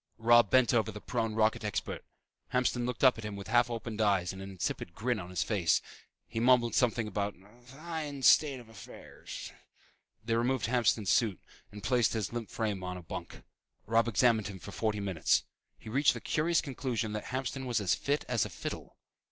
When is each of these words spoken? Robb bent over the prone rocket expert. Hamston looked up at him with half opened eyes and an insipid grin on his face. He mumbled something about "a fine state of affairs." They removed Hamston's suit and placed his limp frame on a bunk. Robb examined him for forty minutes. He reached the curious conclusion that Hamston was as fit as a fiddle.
Robb 0.17 0.49
bent 0.49 0.73
over 0.73 0.91
the 0.91 0.99
prone 0.99 1.35
rocket 1.35 1.63
expert. 1.63 2.03
Hamston 2.51 2.87
looked 2.87 3.03
up 3.03 3.19
at 3.19 3.23
him 3.23 3.35
with 3.35 3.49
half 3.49 3.69
opened 3.69 4.01
eyes 4.01 4.33
and 4.33 4.41
an 4.41 4.49
insipid 4.49 4.95
grin 4.95 5.19
on 5.19 5.29
his 5.29 5.43
face. 5.43 5.79
He 6.27 6.39
mumbled 6.39 6.73
something 6.73 7.07
about 7.07 7.35
"a 7.35 7.61
fine 7.61 8.23
state 8.23 8.59
of 8.59 8.67
affairs." 8.67 9.51
They 10.25 10.33
removed 10.33 10.65
Hamston's 10.65 11.11
suit 11.11 11.39
and 11.71 11.83
placed 11.83 12.13
his 12.13 12.33
limp 12.33 12.49
frame 12.49 12.83
on 12.83 12.97
a 12.97 13.03
bunk. 13.03 13.43
Robb 13.85 14.07
examined 14.07 14.47
him 14.47 14.57
for 14.57 14.71
forty 14.71 14.99
minutes. 14.99 15.43
He 15.77 15.87
reached 15.87 16.15
the 16.15 16.19
curious 16.19 16.61
conclusion 16.61 17.11
that 17.13 17.25
Hamston 17.25 17.67
was 17.67 17.79
as 17.79 17.93
fit 17.93 18.25
as 18.27 18.43
a 18.43 18.49
fiddle. 18.49 18.97